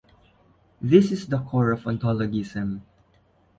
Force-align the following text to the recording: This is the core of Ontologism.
This 0.81 1.11
is 1.11 1.27
the 1.27 1.37
core 1.43 1.69
of 1.71 1.83
Ontologism. 1.83 2.81